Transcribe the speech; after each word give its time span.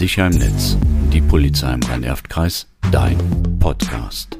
Sicher 0.00 0.28
im 0.28 0.32
Netz. 0.32 0.78
Die 1.12 1.20
Polizei 1.20 1.74
im 1.74 1.82
Rhein-Erft-Kreis. 1.82 2.66
Dein 2.90 3.18
Podcast. 3.60 4.38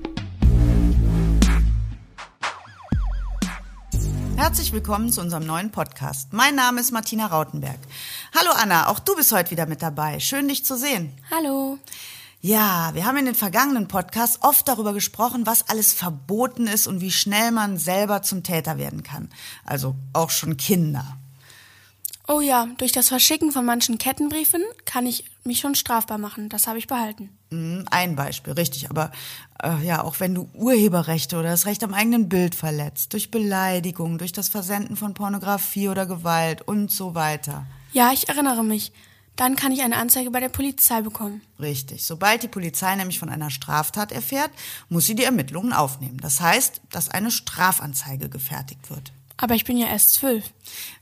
Herzlich 4.36 4.72
willkommen 4.72 5.12
zu 5.12 5.20
unserem 5.20 5.44
neuen 5.44 5.70
Podcast. 5.70 6.32
Mein 6.32 6.54
Name 6.54 6.80
ist 6.80 6.92
Martina 6.92 7.26
Rautenberg. 7.26 7.78
Hallo 8.34 8.52
Anna, 8.56 8.88
auch 8.88 9.00
du 9.00 9.14
bist 9.14 9.32
heute 9.32 9.50
wieder 9.50 9.66
mit 9.66 9.82
dabei. 9.82 10.18
Schön 10.18 10.48
dich 10.48 10.64
zu 10.64 10.78
sehen. 10.78 11.12
Hallo. 11.30 11.76
Ja, 12.40 12.92
wir 12.94 13.04
haben 13.04 13.18
in 13.18 13.26
den 13.26 13.34
vergangenen 13.34 13.86
Podcasts 13.86 14.38
oft 14.40 14.66
darüber 14.66 14.94
gesprochen, 14.94 15.44
was 15.44 15.68
alles 15.68 15.92
verboten 15.92 16.68
ist 16.68 16.86
und 16.86 17.02
wie 17.02 17.12
schnell 17.12 17.50
man 17.50 17.76
selber 17.76 18.22
zum 18.22 18.42
Täter 18.42 18.78
werden 18.78 19.02
kann. 19.02 19.28
Also 19.66 19.94
auch 20.14 20.30
schon 20.30 20.56
Kinder. 20.56 21.19
Oh 22.32 22.40
ja, 22.40 22.68
durch 22.78 22.92
das 22.92 23.08
Verschicken 23.08 23.50
von 23.50 23.64
manchen 23.64 23.98
Kettenbriefen 23.98 24.62
kann 24.84 25.04
ich 25.04 25.24
mich 25.42 25.58
schon 25.58 25.74
strafbar 25.74 26.16
machen. 26.16 26.48
Das 26.48 26.68
habe 26.68 26.78
ich 26.78 26.86
behalten. 26.86 27.36
Hm, 27.50 27.86
Ein 27.90 28.14
Beispiel, 28.14 28.52
richtig. 28.52 28.88
Aber 28.88 29.10
äh, 29.60 29.84
ja, 29.84 30.04
auch 30.04 30.20
wenn 30.20 30.36
du 30.36 30.48
Urheberrechte 30.54 31.36
oder 31.36 31.48
das 31.50 31.66
Recht 31.66 31.82
am 31.82 31.92
eigenen 31.92 32.28
Bild 32.28 32.54
verletzt, 32.54 33.14
durch 33.14 33.32
Beleidigung, 33.32 34.16
durch 34.16 34.30
das 34.30 34.48
Versenden 34.48 34.94
von 34.96 35.12
Pornografie 35.12 35.88
oder 35.88 36.06
Gewalt 36.06 36.62
und 36.62 36.92
so 36.92 37.16
weiter. 37.16 37.66
Ja, 37.92 38.12
ich 38.12 38.28
erinnere 38.28 38.62
mich. 38.62 38.92
Dann 39.34 39.56
kann 39.56 39.72
ich 39.72 39.82
eine 39.82 39.96
Anzeige 39.96 40.30
bei 40.30 40.38
der 40.38 40.50
Polizei 40.50 41.00
bekommen. 41.00 41.40
Richtig. 41.58 42.04
Sobald 42.04 42.44
die 42.44 42.48
Polizei 42.48 42.94
nämlich 42.94 43.18
von 43.18 43.28
einer 43.28 43.50
Straftat 43.50 44.12
erfährt, 44.12 44.52
muss 44.88 45.06
sie 45.06 45.16
die 45.16 45.24
Ermittlungen 45.24 45.72
aufnehmen. 45.72 46.18
Das 46.18 46.40
heißt, 46.40 46.80
dass 46.90 47.08
eine 47.08 47.32
Strafanzeige 47.32 48.28
gefertigt 48.28 48.88
wird. 48.88 49.12
Aber 49.40 49.54
ich 49.54 49.64
bin 49.64 49.78
ja 49.78 49.86
erst 49.86 50.12
zwölf. 50.12 50.44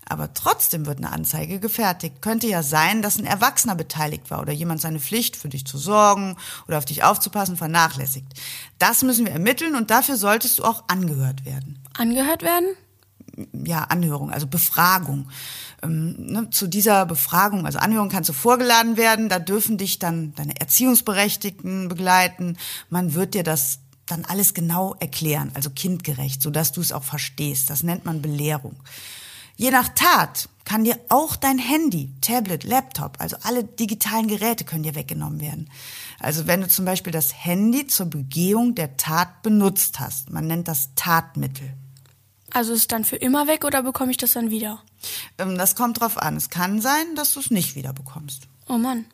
Aber 0.08 0.32
trotzdem 0.32 0.86
wird 0.86 0.98
eine 0.98 1.12
Anzeige 1.12 1.58
gefertigt. 1.58 2.22
Könnte 2.22 2.46
ja 2.46 2.62
sein, 2.62 3.02
dass 3.02 3.18
ein 3.18 3.26
Erwachsener 3.26 3.74
beteiligt 3.74 4.30
war 4.30 4.40
oder 4.40 4.52
jemand 4.52 4.80
seine 4.80 5.00
Pflicht, 5.00 5.36
für 5.36 5.48
dich 5.48 5.66
zu 5.66 5.76
sorgen 5.76 6.36
oder 6.66 6.78
auf 6.78 6.84
dich 6.84 7.02
aufzupassen, 7.02 7.56
vernachlässigt. 7.56 8.32
Das 8.78 9.02
müssen 9.02 9.26
wir 9.26 9.32
ermitteln 9.32 9.74
und 9.74 9.90
dafür 9.90 10.16
solltest 10.16 10.60
du 10.60 10.64
auch 10.64 10.84
angehört 10.86 11.44
werden. 11.44 11.78
Angehört 11.94 12.42
werden? 12.42 12.68
ja, 13.52 13.84
Anhörung, 13.84 14.30
also 14.30 14.46
Befragung. 14.46 15.28
Ähm, 15.82 16.14
ne, 16.18 16.50
zu 16.50 16.66
dieser 16.66 17.06
Befragung, 17.06 17.66
also 17.66 17.78
Anhörung 17.78 18.08
kannst 18.08 18.28
du 18.28 18.32
vorgeladen 18.32 18.96
werden, 18.96 19.28
da 19.28 19.38
dürfen 19.38 19.78
dich 19.78 19.98
dann 19.98 20.34
deine 20.34 20.58
Erziehungsberechtigten 20.60 21.88
begleiten. 21.88 22.56
Man 22.90 23.14
wird 23.14 23.34
dir 23.34 23.44
das 23.44 23.80
dann 24.08 24.24
alles 24.24 24.54
genau 24.54 24.94
erklären, 25.00 25.50
also 25.54 25.70
kindgerecht, 25.70 26.42
sodass 26.42 26.72
du 26.72 26.80
es 26.80 26.92
auch 26.92 27.04
verstehst. 27.04 27.70
Das 27.70 27.82
nennt 27.82 28.04
man 28.04 28.22
Belehrung. 28.22 28.76
Je 29.56 29.70
nach 29.70 29.88
Tat 29.88 30.48
kann 30.64 30.84
dir 30.84 31.00
auch 31.08 31.34
dein 31.34 31.58
Handy, 31.58 32.12
Tablet, 32.20 32.62
Laptop, 32.62 33.16
also 33.18 33.36
alle 33.42 33.64
digitalen 33.64 34.28
Geräte 34.28 34.64
können 34.64 34.84
dir 34.84 34.94
weggenommen 34.94 35.40
werden. 35.40 35.68
Also 36.20 36.46
wenn 36.46 36.60
du 36.60 36.68
zum 36.68 36.84
Beispiel 36.84 37.12
das 37.12 37.44
Handy 37.44 37.86
zur 37.86 38.06
Begehung 38.06 38.74
der 38.74 38.96
Tat 38.96 39.42
benutzt 39.42 39.98
hast, 39.98 40.30
man 40.30 40.46
nennt 40.46 40.68
das 40.68 40.90
Tatmittel. 40.94 41.72
Also 42.52 42.72
ist 42.72 42.80
es 42.80 42.86
dann 42.86 43.04
für 43.04 43.16
immer 43.16 43.46
weg 43.46 43.64
oder 43.64 43.82
bekomme 43.82 44.10
ich 44.10 44.16
das 44.16 44.32
dann 44.32 44.50
wieder? 44.50 44.82
Ähm, 45.38 45.58
Das 45.58 45.74
kommt 45.74 46.00
drauf 46.00 46.18
an. 46.18 46.36
Es 46.36 46.50
kann 46.50 46.80
sein, 46.80 47.14
dass 47.14 47.34
du 47.34 47.40
es 47.40 47.50
nicht 47.50 47.74
wieder 47.74 47.92
bekommst. 47.92 48.48
Oh 48.68 48.78
Mann. 48.78 49.06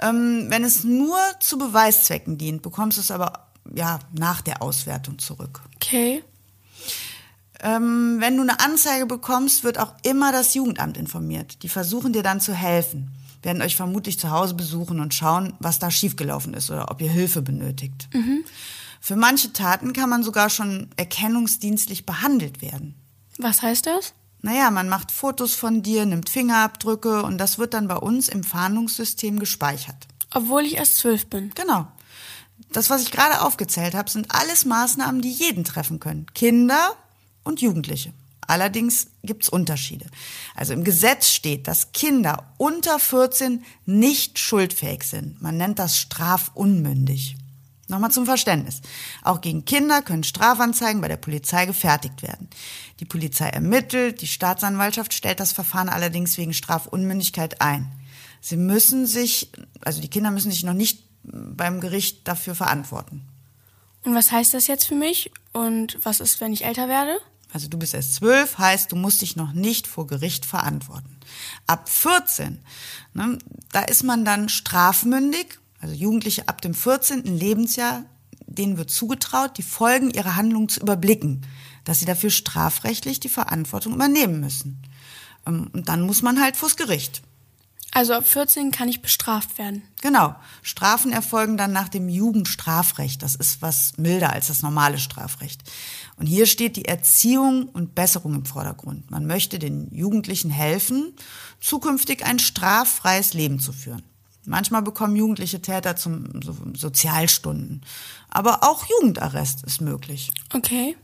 Ähm, 0.00 0.46
wenn 0.48 0.64
es 0.64 0.84
nur 0.84 1.18
zu 1.40 1.58
Beweiszwecken 1.58 2.38
dient, 2.38 2.62
bekommst 2.62 2.98
du 2.98 3.00
es 3.00 3.10
aber 3.10 3.47
ja 3.74 3.98
nach 4.12 4.40
der 4.40 4.62
Auswertung 4.62 5.18
zurück. 5.18 5.60
Okay. 5.76 6.22
Ähm, 7.60 8.16
wenn 8.20 8.36
du 8.36 8.42
eine 8.42 8.60
Anzeige 8.60 9.06
bekommst, 9.06 9.64
wird 9.64 9.78
auch 9.78 9.94
immer 10.02 10.30
das 10.32 10.54
Jugendamt 10.54 10.96
informiert. 10.96 11.62
Die 11.62 11.68
versuchen 11.68 12.12
dir 12.12 12.22
dann 12.22 12.40
zu 12.40 12.54
helfen, 12.54 13.10
werden 13.42 13.62
euch 13.62 13.74
vermutlich 13.76 14.18
zu 14.18 14.30
Hause 14.30 14.54
besuchen 14.54 15.00
und 15.00 15.14
schauen, 15.14 15.54
was 15.58 15.78
da 15.78 15.90
schiefgelaufen 15.90 16.54
ist 16.54 16.70
oder 16.70 16.90
ob 16.90 17.00
ihr 17.00 17.10
Hilfe 17.10 17.42
benötigt. 17.42 18.08
Für 19.00 19.16
manche 19.16 19.52
Taten 19.52 19.92
kann 19.92 20.10
man 20.10 20.22
sogar 20.22 20.50
schon 20.50 20.88
erkennungsdienstlich 20.96 22.06
behandelt 22.06 22.62
werden. 22.62 22.94
Was 23.38 23.62
heißt 23.62 23.86
das? 23.86 24.12
Naja, 24.40 24.70
man 24.70 24.88
macht 24.88 25.10
Fotos 25.10 25.54
von 25.54 25.82
dir, 25.82 26.06
nimmt 26.06 26.28
Fingerabdrücke 26.28 27.22
und 27.22 27.38
das 27.38 27.58
wird 27.58 27.74
dann 27.74 27.88
bei 27.88 27.96
uns 27.96 28.28
im 28.28 28.44
Fahndungssystem 28.44 29.38
gespeichert. 29.38 30.06
Obwohl 30.32 30.62
ich 30.62 30.76
erst 30.76 30.96
zwölf 30.98 31.26
bin. 31.26 31.50
Genau. 31.54 31.88
Das, 32.70 32.90
was 32.90 33.02
ich 33.02 33.10
gerade 33.10 33.40
aufgezählt 33.42 33.94
habe, 33.94 34.10
sind 34.10 34.34
alles 34.34 34.64
Maßnahmen, 34.64 35.22
die 35.22 35.32
jeden 35.32 35.64
treffen 35.64 36.00
können. 36.00 36.26
Kinder 36.34 36.94
und 37.44 37.60
Jugendliche. 37.60 38.12
Allerdings 38.46 39.08
gibt's 39.22 39.50
Unterschiede. 39.50 40.06
Also 40.54 40.72
im 40.72 40.82
Gesetz 40.82 41.28
steht, 41.28 41.68
dass 41.68 41.92
Kinder 41.92 42.54
unter 42.56 42.98
14 42.98 43.62
nicht 43.84 44.38
schuldfähig 44.38 45.02
sind. 45.04 45.42
Man 45.42 45.58
nennt 45.58 45.78
das 45.78 45.98
strafunmündig. 45.98 47.36
Nochmal 47.88 48.10
zum 48.10 48.26
Verständnis. 48.26 48.80
Auch 49.22 49.40
gegen 49.40 49.64
Kinder 49.64 50.02
können 50.02 50.24
Strafanzeigen 50.24 51.00
bei 51.00 51.08
der 51.08 51.16
Polizei 51.16 51.64
gefertigt 51.66 52.22
werden. 52.22 52.48
Die 53.00 53.06
Polizei 53.06 53.48
ermittelt, 53.48 54.20
die 54.20 54.26
Staatsanwaltschaft 54.26 55.14
stellt 55.14 55.40
das 55.40 55.52
Verfahren 55.52 55.88
allerdings 55.88 56.36
wegen 56.36 56.52
Strafunmündigkeit 56.52 57.60
ein. 57.60 57.90
Sie 58.40 58.56
müssen 58.56 59.06
sich, 59.06 59.50
also 59.82 60.00
die 60.00 60.08
Kinder 60.08 60.30
müssen 60.30 60.50
sich 60.50 60.64
noch 60.64 60.74
nicht 60.74 61.07
beim 61.32 61.80
Gericht 61.80 62.26
dafür 62.26 62.54
verantworten. 62.54 63.22
Und 64.04 64.14
was 64.14 64.32
heißt 64.32 64.54
das 64.54 64.66
jetzt 64.66 64.86
für 64.86 64.94
mich? 64.94 65.30
Und 65.52 65.98
was 66.02 66.20
ist, 66.20 66.40
wenn 66.40 66.52
ich 66.52 66.64
älter 66.64 66.88
werde? 66.88 67.18
Also 67.52 67.68
du 67.68 67.78
bist 67.78 67.94
erst 67.94 68.14
zwölf, 68.14 68.58
heißt, 68.58 68.92
du 68.92 68.96
musst 68.96 69.22
dich 69.22 69.36
noch 69.36 69.52
nicht 69.52 69.86
vor 69.86 70.06
Gericht 70.06 70.44
verantworten. 70.44 71.16
Ab 71.66 71.88
14, 71.88 72.60
ne, 73.14 73.38
da 73.72 73.82
ist 73.82 74.02
man 74.02 74.24
dann 74.24 74.48
strafmündig, 74.48 75.58
also 75.80 75.94
Jugendliche 75.94 76.48
ab 76.48 76.60
dem 76.60 76.74
14. 76.74 77.24
Lebensjahr, 77.24 78.04
denen 78.46 78.76
wird 78.76 78.90
zugetraut, 78.90 79.56
die 79.56 79.62
Folgen 79.62 80.10
ihrer 80.10 80.36
Handlungen 80.36 80.68
zu 80.68 80.80
überblicken, 80.80 81.42
dass 81.84 82.00
sie 82.00 82.06
dafür 82.06 82.30
strafrechtlich 82.30 83.20
die 83.20 83.28
Verantwortung 83.28 83.94
übernehmen 83.94 84.40
müssen. 84.40 84.82
Ähm, 85.46 85.70
Und 85.72 85.88
dann 85.88 86.02
muss 86.02 86.22
man 86.22 86.40
halt 86.40 86.56
vors 86.56 86.76
Gericht. 86.76 87.22
Also 87.92 88.12
ab 88.12 88.26
14 88.26 88.70
kann 88.70 88.88
ich 88.88 89.00
bestraft 89.00 89.58
werden. 89.58 89.82
Genau. 90.02 90.34
Strafen 90.62 91.10
erfolgen 91.10 91.56
dann 91.56 91.72
nach 91.72 91.88
dem 91.88 92.08
Jugendstrafrecht. 92.08 93.22
Das 93.22 93.34
ist 93.34 93.62
was 93.62 93.96
milder 93.96 94.32
als 94.32 94.48
das 94.48 94.62
normale 94.62 94.98
Strafrecht. 94.98 95.62
Und 96.16 96.26
hier 96.26 96.46
steht 96.46 96.76
die 96.76 96.84
Erziehung 96.84 97.68
und 97.68 97.94
Besserung 97.94 98.34
im 98.34 98.44
Vordergrund. 98.44 99.10
Man 99.10 99.26
möchte 99.26 99.58
den 99.58 99.92
Jugendlichen 99.94 100.50
helfen, 100.50 101.14
zukünftig 101.60 102.24
ein 102.24 102.38
straffreies 102.38 103.32
Leben 103.34 103.58
zu 103.58 103.72
führen. 103.72 104.02
Manchmal 104.44 104.82
bekommen 104.82 105.16
jugendliche 105.16 105.60
Täter 105.60 105.96
zum 105.96 106.40
so 106.42 106.56
Sozialstunden. 106.74 107.82
Aber 108.30 108.64
auch 108.64 108.86
Jugendarrest 108.86 109.62
ist 109.64 109.80
möglich. 109.80 110.30
Okay. 110.54 110.96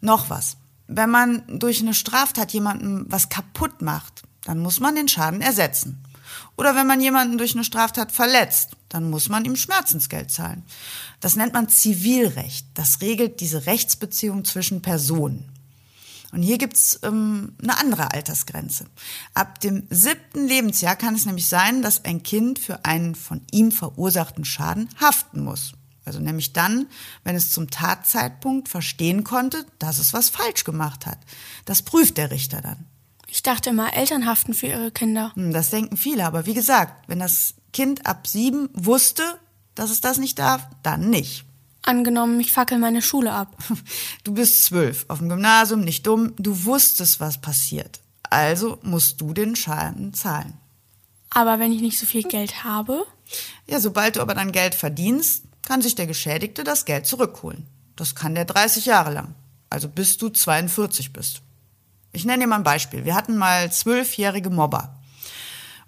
Noch 0.00 0.30
was. 0.30 0.56
Wenn 0.86 1.10
man 1.10 1.42
durch 1.58 1.80
eine 1.80 1.94
Straftat 1.94 2.52
jemandem 2.52 3.06
was 3.08 3.28
kaputt 3.28 3.82
macht, 3.82 4.22
dann 4.46 4.60
muss 4.60 4.78
man 4.78 4.94
den 4.94 5.08
Schaden 5.08 5.40
ersetzen. 5.40 6.02
Oder 6.56 6.76
wenn 6.76 6.86
man 6.86 7.00
jemanden 7.00 7.36
durch 7.36 7.54
eine 7.54 7.64
Straftat 7.64 8.12
verletzt, 8.12 8.70
dann 8.88 9.10
muss 9.10 9.28
man 9.28 9.44
ihm 9.44 9.56
Schmerzensgeld 9.56 10.30
zahlen. 10.30 10.62
Das 11.20 11.34
nennt 11.34 11.52
man 11.52 11.68
Zivilrecht. 11.68 12.66
Das 12.74 13.00
regelt 13.00 13.40
diese 13.40 13.66
Rechtsbeziehung 13.66 14.44
zwischen 14.44 14.82
Personen. 14.82 15.52
Und 16.30 16.42
hier 16.42 16.58
gibt's 16.58 17.00
ähm, 17.02 17.54
eine 17.60 17.78
andere 17.78 18.12
Altersgrenze. 18.12 18.86
Ab 19.34 19.60
dem 19.60 19.86
siebten 19.90 20.46
Lebensjahr 20.46 20.94
kann 20.94 21.14
es 21.14 21.26
nämlich 21.26 21.48
sein, 21.48 21.82
dass 21.82 22.04
ein 22.04 22.22
Kind 22.22 22.58
für 22.58 22.84
einen 22.84 23.14
von 23.14 23.42
ihm 23.50 23.72
verursachten 23.72 24.44
Schaden 24.44 24.88
haften 25.00 25.42
muss. 25.42 25.72
Also 26.04 26.20
nämlich 26.20 26.52
dann, 26.52 26.86
wenn 27.24 27.34
es 27.34 27.50
zum 27.50 27.68
Tatzeitpunkt 27.68 28.68
verstehen 28.68 29.24
konnte, 29.24 29.66
dass 29.80 29.98
es 29.98 30.12
was 30.12 30.30
falsch 30.30 30.62
gemacht 30.62 31.04
hat. 31.04 31.18
Das 31.64 31.82
prüft 31.82 32.16
der 32.16 32.30
Richter 32.30 32.60
dann. 32.60 32.86
Ich 33.28 33.42
dachte 33.42 33.70
immer, 33.70 33.92
Eltern 33.94 34.26
haften 34.26 34.54
für 34.54 34.66
ihre 34.66 34.90
Kinder. 34.90 35.32
Hm, 35.34 35.52
Das 35.52 35.70
denken 35.70 35.96
viele, 35.96 36.24
aber 36.24 36.46
wie 36.46 36.54
gesagt, 36.54 37.08
wenn 37.08 37.18
das 37.18 37.54
Kind 37.72 38.06
ab 38.06 38.26
sieben 38.26 38.68
wusste, 38.72 39.22
dass 39.74 39.90
es 39.90 40.00
das 40.00 40.18
nicht 40.18 40.38
darf, 40.38 40.66
dann 40.82 41.10
nicht. 41.10 41.44
Angenommen, 41.82 42.40
ich 42.40 42.52
fackel 42.52 42.78
meine 42.78 43.02
Schule 43.02 43.32
ab. 43.32 43.56
Du 44.24 44.32
bist 44.34 44.64
zwölf, 44.64 45.04
auf 45.08 45.18
dem 45.18 45.28
Gymnasium, 45.28 45.80
nicht 45.82 46.06
dumm, 46.06 46.32
du 46.36 46.64
wusstest, 46.64 47.20
was 47.20 47.40
passiert. 47.40 48.00
Also 48.28 48.78
musst 48.82 49.20
du 49.20 49.32
den 49.32 49.54
Schaden 49.54 50.12
zahlen. 50.14 50.54
Aber 51.30 51.58
wenn 51.60 51.72
ich 51.72 51.80
nicht 51.82 51.98
so 51.98 52.06
viel 52.06 52.22
Geld 52.22 52.64
habe, 52.64 53.04
Ja, 53.68 53.78
sobald 53.80 54.16
du 54.16 54.20
aber 54.20 54.34
dann 54.34 54.50
Geld 54.52 54.74
verdienst, 54.74 55.44
kann 55.62 55.82
sich 55.82 55.94
der 55.94 56.06
Geschädigte 56.06 56.64
das 56.64 56.84
Geld 56.86 57.06
zurückholen. 57.06 57.66
Das 57.96 58.14
kann 58.14 58.34
der 58.34 58.44
30 58.46 58.86
Jahre 58.86 59.12
lang. 59.12 59.34
Also 59.70 59.88
bis 59.88 60.16
du 60.16 60.28
42 60.28 61.12
bist. 61.12 61.42
Ich 62.16 62.24
nenne 62.24 62.44
dir 62.44 62.46
mal 62.48 62.56
ein 62.56 62.62
Beispiel. 62.62 63.04
Wir 63.04 63.14
hatten 63.14 63.36
mal 63.36 63.70
zwölfjährige 63.70 64.48
Mobber. 64.48 64.96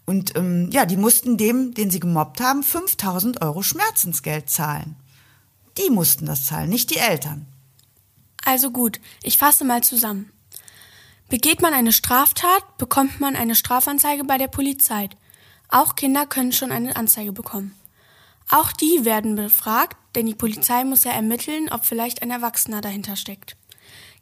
Und 0.04 0.36
ähm, 0.36 0.68
ja, 0.70 0.84
die 0.84 0.98
mussten 0.98 1.38
dem, 1.38 1.72
den 1.72 1.90
sie 1.90 2.00
gemobbt 2.00 2.42
haben, 2.42 2.62
5000 2.62 3.40
Euro 3.40 3.62
Schmerzensgeld 3.62 4.50
zahlen. 4.50 4.96
Die 5.78 5.90
mussten 5.90 6.26
das 6.26 6.44
zahlen, 6.44 6.68
nicht 6.68 6.90
die 6.90 6.98
Eltern. 6.98 7.46
also 8.44 8.70
gut, 8.70 9.00
ich 9.22 9.38
fasse 9.38 9.64
mal 9.64 9.82
zusammen. 9.82 10.30
Begeht 11.30 11.62
man 11.62 11.72
eine 11.72 11.92
Straftat, 11.92 12.76
bekommt 12.76 13.20
man 13.20 13.34
eine 13.34 13.54
Strafanzeige 13.54 14.24
bei 14.24 14.36
der 14.36 14.48
Polizei. 14.48 15.08
Auch 15.68 15.94
Kinder 15.94 16.26
können 16.26 16.52
schon 16.52 16.72
eine 16.72 16.96
Anzeige 16.96 17.32
bekommen. 17.32 17.74
Auch 18.50 18.72
die 18.72 19.04
werden 19.04 19.34
befragt, 19.34 19.96
denn 20.14 20.26
die 20.26 20.34
Polizei 20.34 20.84
muss 20.84 21.04
ja 21.04 21.12
ermitteln, 21.12 21.70
ob 21.70 21.84
vielleicht 21.86 22.22
ein 22.22 22.30
Erwachsener 22.30 22.80
dahinter 22.82 23.16
steckt. 23.16 23.56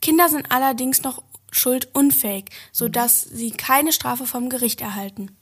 Kinder 0.01 0.29
sind 0.29 0.53
allerdings 0.53 1.03
noch 1.03 1.23
schuldunfähig, 1.57 2.47
sodass 2.73 3.23
sie 3.23 3.51
keine 3.51 3.93
Strafe 3.93 4.27
vom 4.27 4.49
Gericht 4.49 4.81
erhalten. 4.81 5.37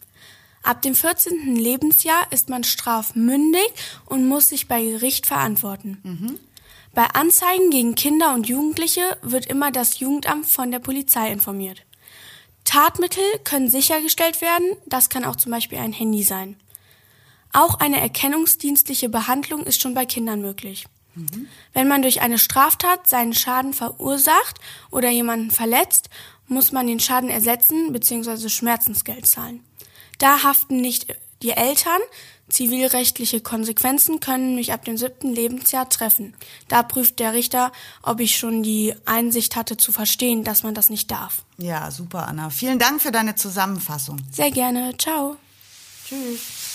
Ab 0.62 0.80
dem 0.80 0.94
14. 0.94 1.56
Lebensjahr 1.56 2.26
ist 2.30 2.48
man 2.48 2.64
strafmündig 2.64 3.68
und 4.06 4.26
muss 4.26 4.48
sich 4.48 4.66
bei 4.66 4.82
Gericht 4.82 5.26
verantworten. 5.26 5.98
Mhm. 6.02 6.38
Bei 6.94 7.06
Anzeigen 7.06 7.70
gegen 7.70 7.96
Kinder 7.96 8.32
und 8.32 8.48
Jugendliche 8.48 9.18
wird 9.20 9.46
immer 9.46 9.72
das 9.72 9.98
Jugendamt 9.98 10.46
von 10.46 10.70
der 10.70 10.78
Polizei 10.78 11.30
informiert. 11.30 11.82
Tatmittel 12.64 13.24
können 13.44 13.68
sichergestellt 13.68 14.40
werden, 14.40 14.76
das 14.86 15.10
kann 15.10 15.24
auch 15.24 15.36
zum 15.36 15.52
Beispiel 15.52 15.78
ein 15.78 15.92
Handy 15.92 16.22
sein. 16.22 16.56
Auch 17.52 17.78
eine 17.78 18.00
erkennungsdienstliche 18.00 19.08
Behandlung 19.08 19.64
ist 19.64 19.82
schon 19.82 19.94
bei 19.94 20.06
Kindern 20.06 20.40
möglich. 20.40 20.86
Mhm. 21.14 21.48
Wenn 21.72 21.88
man 21.88 22.02
durch 22.02 22.20
eine 22.20 22.38
Straftat 22.38 23.08
seinen 23.08 23.34
Schaden 23.34 23.72
verursacht 23.72 24.58
oder 24.90 25.10
jemanden 25.10 25.50
verletzt, 25.50 26.10
muss 26.46 26.72
man 26.72 26.86
den 26.86 27.00
Schaden 27.00 27.30
ersetzen 27.30 27.92
bzw. 27.92 28.48
Schmerzensgeld 28.48 29.26
zahlen. 29.26 29.60
Da 30.18 30.42
haften 30.42 30.80
nicht 30.80 31.14
die 31.42 31.50
Eltern, 31.50 32.00
zivilrechtliche 32.48 33.40
Konsequenzen 33.40 34.20
können 34.20 34.54
mich 34.54 34.72
ab 34.72 34.84
dem 34.84 34.96
siebten 34.96 35.34
Lebensjahr 35.34 35.88
treffen. 35.88 36.34
Da 36.68 36.82
prüft 36.82 37.18
der 37.18 37.34
Richter, 37.34 37.72
ob 38.02 38.20
ich 38.20 38.36
schon 38.36 38.62
die 38.62 38.94
Einsicht 39.04 39.56
hatte 39.56 39.76
zu 39.76 39.92
verstehen, 39.92 40.44
dass 40.44 40.62
man 40.62 40.74
das 40.74 40.90
nicht 40.90 41.10
darf. 41.10 41.42
Ja, 41.58 41.90
super, 41.90 42.28
Anna. 42.28 42.50
Vielen 42.50 42.78
Dank 42.78 43.02
für 43.02 43.12
deine 43.12 43.34
Zusammenfassung. 43.34 44.18
Sehr 44.30 44.50
gerne. 44.50 44.96
Ciao. 44.96 45.36
Tschüss. 46.06 46.74